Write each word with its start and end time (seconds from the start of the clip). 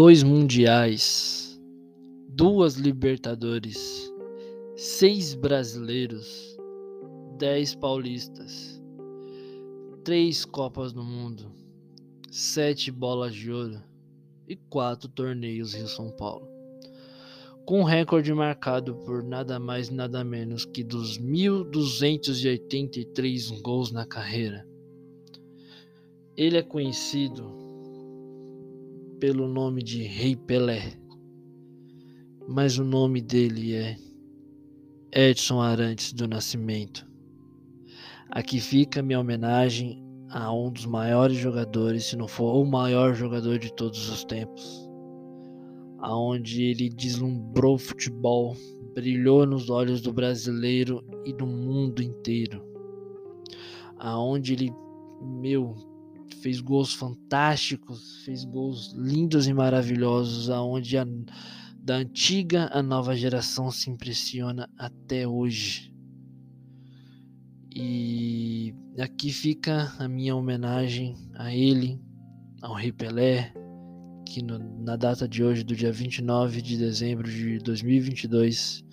dois 0.00 0.22
mundiais, 0.22 1.60
duas 2.28 2.74
Libertadores, 2.74 4.08
seis 4.76 5.34
brasileiros, 5.34 6.56
dez 7.36 7.74
paulistas, 7.74 8.80
três 10.04 10.44
Copas 10.44 10.92
do 10.92 11.02
Mundo, 11.02 11.50
sete 12.30 12.92
bolas 12.92 13.34
de 13.34 13.50
ouro 13.50 13.82
e 14.46 14.54
quatro 14.54 15.08
torneios 15.08 15.74
Rio-São 15.74 16.12
Paulo. 16.12 16.46
Com 17.66 17.80
um 17.80 17.84
recorde 17.84 18.32
marcado 18.32 18.94
por 18.98 19.24
nada 19.24 19.58
mais 19.58 19.90
nada 19.90 20.22
menos 20.22 20.64
que 20.64 20.84
dos 20.84 21.18
1.283 21.18 23.60
gols 23.62 23.90
na 23.90 24.06
carreira. 24.06 24.64
Ele 26.36 26.56
é 26.56 26.62
conhecido 26.62 27.67
pelo 29.20 29.48
nome 29.48 29.82
de 29.82 30.02
Rei 30.04 30.36
Pelé, 30.36 30.92
mas 32.46 32.78
o 32.78 32.84
nome 32.84 33.20
dele 33.20 33.74
é 33.74 33.96
Edson 35.12 35.60
Arantes 35.60 36.12
do 36.12 36.28
Nascimento. 36.28 37.04
Aqui 38.30 38.60
fica 38.60 39.02
minha 39.02 39.18
homenagem 39.18 40.04
a 40.30 40.52
um 40.52 40.70
dos 40.70 40.86
maiores 40.86 41.36
jogadores, 41.36 42.04
se 42.04 42.16
não 42.16 42.28
for 42.28 42.62
o 42.62 42.64
maior 42.64 43.14
jogador 43.14 43.58
de 43.58 43.72
todos 43.74 44.08
os 44.08 44.24
tempos, 44.24 44.88
aonde 45.98 46.62
ele 46.62 46.88
deslumbrou 46.88 47.74
o 47.74 47.78
futebol, 47.78 48.54
brilhou 48.94 49.44
nos 49.44 49.68
olhos 49.68 50.00
do 50.00 50.12
brasileiro 50.12 51.02
e 51.24 51.32
do 51.32 51.46
mundo 51.46 52.02
inteiro, 52.02 52.62
aonde 53.98 54.52
ele, 54.52 54.72
meu, 55.40 55.74
fez 56.42 56.60
gols 56.60 56.94
fantásticos, 56.94 58.22
fez 58.24 58.44
gols 58.44 58.92
lindos 58.96 59.46
e 59.46 59.52
maravilhosos, 59.52 60.50
aonde 60.50 60.96
a, 60.96 61.06
da 61.78 61.96
antiga 61.96 62.68
a 62.72 62.82
nova 62.82 63.14
geração 63.14 63.70
se 63.70 63.90
impressiona 63.90 64.68
até 64.76 65.26
hoje. 65.26 65.92
E 67.74 68.74
aqui 68.98 69.32
fica 69.32 69.92
a 69.98 70.08
minha 70.08 70.34
homenagem 70.34 71.14
a 71.34 71.54
ele, 71.54 72.00
ao 72.60 72.74
Rei 72.74 72.92
Pelé, 72.92 73.52
que 74.26 74.42
no, 74.42 74.58
na 74.82 74.96
data 74.96 75.28
de 75.28 75.42
hoje, 75.42 75.62
do 75.62 75.74
dia 75.74 75.92
29 75.92 76.60
de 76.60 76.76
dezembro 76.76 77.30
de 77.30 77.58
2022, 77.58 78.84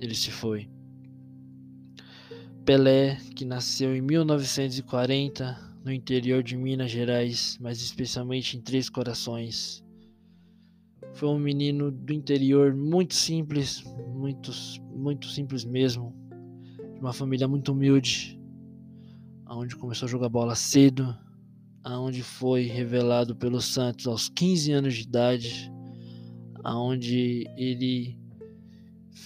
ele 0.00 0.14
se 0.14 0.30
foi. 0.30 0.68
Pelé, 2.64 3.16
que 3.34 3.44
nasceu 3.44 3.96
em 3.96 4.02
1940 4.02 5.67
no 5.88 5.94
interior 5.94 6.42
de 6.42 6.54
Minas 6.54 6.90
Gerais, 6.90 7.56
mas 7.58 7.80
especialmente 7.80 8.58
em 8.58 8.60
Três 8.60 8.90
Corações. 8.90 9.82
Foi 11.14 11.30
um 11.30 11.38
menino 11.38 11.90
do 11.90 12.12
interior 12.12 12.74
muito 12.74 13.14
simples, 13.14 13.82
muito, 14.14 14.52
muito 14.94 15.28
simples 15.28 15.64
mesmo, 15.64 16.14
de 16.92 17.00
uma 17.00 17.14
família 17.14 17.48
muito 17.48 17.72
humilde, 17.72 18.38
aonde 19.46 19.76
começou 19.76 20.04
a 20.04 20.10
jogar 20.10 20.28
bola 20.28 20.54
cedo, 20.54 21.16
aonde 21.82 22.22
foi 22.22 22.64
revelado 22.64 23.34
pelo 23.34 23.58
Santos 23.58 24.06
aos 24.06 24.28
15 24.28 24.72
anos 24.72 24.94
de 24.94 25.04
idade, 25.04 25.72
aonde 26.64 27.46
ele 27.56 28.18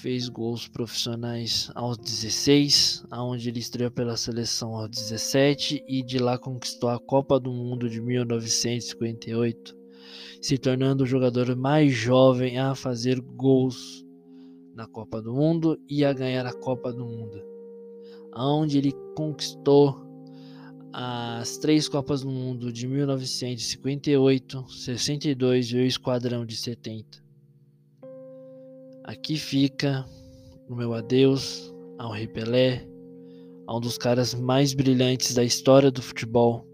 fez 0.01 0.29
gols 0.29 0.69
profissionais 0.69 1.71
aos 1.75 1.99
16, 1.99 3.05
aonde 3.11 3.49
ele 3.49 3.59
estreou 3.59 3.91
pela 3.91 4.17
seleção 4.17 4.75
aos 4.75 4.89
17 4.91 5.85
e 5.87 6.03
de 6.03 6.19
lá 6.19 6.39
conquistou 6.39 6.89
a 6.89 6.99
Copa 6.99 7.39
do 7.39 7.53
Mundo 7.53 7.89
de 7.89 8.01
1958, 8.01 9.77
se 10.41 10.59
tornando 10.59 11.05
o 11.05 11.07
jogador 11.07 11.55
mais 11.57 11.93
jovem 11.93 12.59
a 12.59 12.75
fazer 12.75 13.21
gols 13.21 14.05
na 14.75 14.87
Copa 14.87 15.21
do 15.21 15.35
Mundo 15.35 15.79
e 15.89 16.05
a 16.05 16.13
ganhar 16.13 16.47
a 16.47 16.53
Copa 16.53 16.93
do 16.93 17.05
Mundo 17.05 17.53
onde 18.35 18.79
ele 18.79 18.93
conquistou 19.15 20.01
as 20.93 21.57
três 21.59 21.89
Copas 21.89 22.23
do 22.23 22.31
Mundo 22.31 22.73
de 22.73 22.87
1958, 22.87 24.65
62 24.69 25.67
e 25.69 25.77
o 25.77 25.87
Esquadrão 25.87 26.45
de 26.45 26.57
70. 26.57 27.23
Aqui 29.05 29.37
fica 29.37 30.05
o 30.69 30.75
meu 30.75 30.95
adeus 30.95 31.75
ao 31.99 32.13
Rei 32.13 32.27
Pelé, 32.27 32.87
a 33.67 33.77
um 33.77 33.81
dos 33.81 33.99
caras 33.99 34.35
mais 34.35 34.75
brilhantes 34.75 35.35
da 35.35 35.45
história 35.45 35.91
do 35.91 36.03
futebol, 36.03 36.67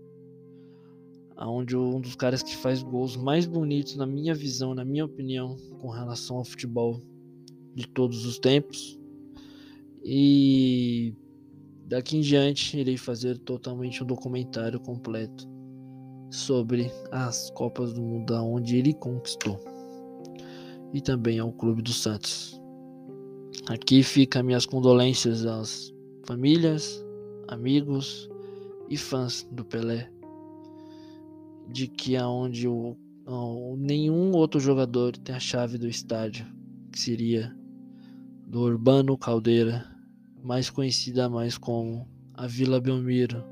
aonde 1.36 1.76
um 1.76 2.00
dos 2.00 2.16
caras 2.16 2.42
que 2.42 2.56
faz 2.56 2.82
gols 2.82 3.16
mais 3.16 3.46
bonitos 3.46 3.96
na 3.96 4.06
minha 4.06 4.34
visão, 4.34 4.74
na 4.74 4.84
minha 4.84 5.04
opinião, 5.04 5.56
com 5.80 5.88
relação 5.88 6.38
ao 6.38 6.44
futebol 6.44 7.00
de 7.74 7.86
todos 7.88 8.24
os 8.24 8.38
tempos. 8.38 8.98
E 10.04 11.14
Daqui 11.88 12.18
em 12.18 12.20
diante, 12.20 12.78
irei 12.78 12.98
fazer 12.98 13.38
totalmente 13.38 14.02
um 14.02 14.06
documentário 14.06 14.78
completo 14.78 15.48
sobre 16.30 16.92
as 17.10 17.50
Copas 17.52 17.94
do 17.94 18.02
Mundo 18.02 18.34
onde 18.34 18.76
ele 18.76 18.92
conquistou 18.92 19.58
e 20.92 21.00
também 21.00 21.38
ao 21.38 21.52
Clube 21.52 21.82
do 21.82 21.92
Santos. 21.92 22.60
Aqui 23.68 24.02
fica 24.02 24.42
minhas 24.42 24.64
condolências 24.64 25.44
às 25.44 25.92
famílias, 26.24 27.04
amigos 27.48 28.28
e 28.88 28.96
fãs 28.96 29.46
do 29.50 29.64
Pelé, 29.64 30.10
de 31.68 31.86
que 31.86 32.16
aonde 32.16 32.66
o, 32.66 32.96
nenhum 33.76 34.32
outro 34.32 34.58
jogador 34.58 35.16
tem 35.16 35.34
a 35.34 35.40
chave 35.40 35.76
do 35.76 35.88
estádio, 35.88 36.46
que 36.90 36.98
seria 36.98 37.54
do 38.46 38.60
Urbano 38.60 39.18
Caldeira 39.18 39.84
mais 40.42 40.70
conhecida 40.70 41.28
mais 41.28 41.58
como 41.58 42.08
a 42.34 42.46
Vila 42.46 42.80
Belmiro 42.80 43.44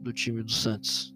do 0.00 0.12
time 0.12 0.42
do 0.42 0.52
Santos. 0.52 1.14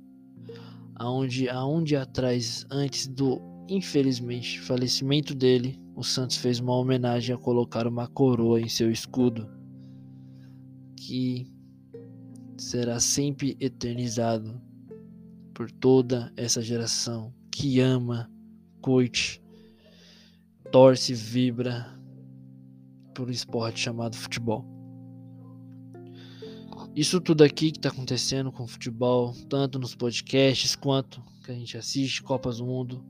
Aonde 0.96 1.48
aonde 1.48 1.94
atrás 1.94 2.66
antes 2.70 3.06
do 3.06 3.40
infelizmente 3.68 4.60
falecimento 4.60 5.34
dele, 5.34 5.80
o 5.94 6.02
Santos 6.02 6.36
fez 6.36 6.60
uma 6.60 6.76
homenagem 6.76 7.34
a 7.34 7.38
colocar 7.38 7.86
uma 7.86 8.06
coroa 8.06 8.60
em 8.60 8.68
seu 8.68 8.90
escudo 8.90 9.48
que 10.96 11.46
será 12.56 12.98
sempre 13.00 13.56
eternizado 13.60 14.60
por 15.54 15.70
toda 15.70 16.32
essa 16.36 16.60
geração 16.60 17.32
que 17.50 17.80
ama, 17.80 18.30
curte, 18.80 19.42
torce, 20.70 21.14
vibra 21.14 21.98
por 23.14 23.28
um 23.28 23.30
esporte 23.30 23.80
chamado 23.80 24.16
futebol. 24.16 24.64
Isso 26.94 27.20
tudo 27.20 27.44
aqui 27.44 27.70
que 27.70 27.78
está 27.78 27.90
acontecendo 27.90 28.50
com 28.50 28.64
o 28.64 28.68
futebol, 28.68 29.34
tanto 29.48 29.78
nos 29.78 29.94
podcasts 29.94 30.74
quanto 30.74 31.22
que 31.44 31.52
a 31.52 31.54
gente 31.54 31.76
assiste 31.76 32.22
Copas 32.22 32.58
do 32.58 32.66
Mundo, 32.66 33.04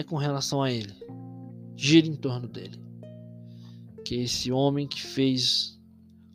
é 0.00 0.04
com 0.04 0.16
relação 0.16 0.62
a 0.62 0.70
ele. 0.70 0.92
Gira 1.76 2.06
em 2.06 2.16
torno 2.16 2.48
dele. 2.48 2.78
Que 4.04 4.16
esse 4.16 4.50
homem 4.50 4.86
que 4.86 5.02
fez 5.02 5.78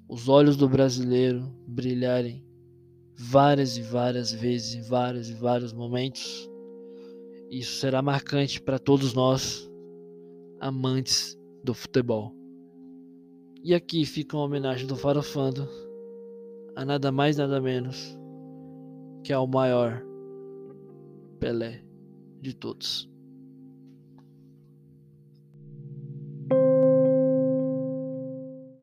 os 0.08 0.30
olhos 0.30 0.56
do 0.56 0.70
brasileiro 0.70 1.52
brilharem 1.68 2.46
várias 3.18 3.78
e 3.78 3.82
várias 3.82 4.32
vezes, 4.32 4.76
em 4.76 4.82
vários 4.82 5.30
e 5.30 5.34
vários 5.34 5.74
momentos. 5.74 6.50
Isso 7.50 7.80
será 7.80 8.02
marcante 8.02 8.62
para 8.62 8.80
todos 8.80 9.14
nós, 9.14 9.70
amantes 10.60 11.38
do 11.64 11.74
futebol. 11.74 12.34
E 13.64 13.74
aqui 13.74 14.06
fica 14.06 14.38
uma 14.38 14.46
homenagem 14.46 14.86
do 14.86 14.96
Farofando 14.96 15.68
a 16.76 16.84
nada 16.86 17.12
mais 17.12 17.38
nada 17.38 17.60
menos 17.62 18.18
que 19.24 19.34
ao 19.34 19.48
maior 19.48 20.04
Pelé 21.40 21.84
de 22.42 22.54
todos. 22.54 23.15